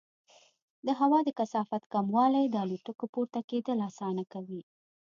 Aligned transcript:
د 0.85 0.87
هوا 0.99 1.19
د 1.25 1.29
کثافت 1.39 1.83
کموالی 1.93 2.45
د 2.49 2.55
الوتکو 2.63 3.05
پورته 3.13 3.39
کېدل 3.49 3.77
اسانه 3.89 4.23
کوي. 4.33 4.61